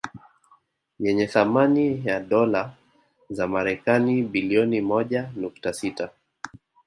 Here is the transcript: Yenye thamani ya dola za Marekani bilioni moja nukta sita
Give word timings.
Yenye 0.99 1.27
thamani 1.27 2.01
ya 2.07 2.19
dola 2.19 2.77
za 3.29 3.47
Marekani 3.47 4.23
bilioni 4.23 4.81
moja 4.81 5.31
nukta 5.35 5.73
sita 5.73 6.09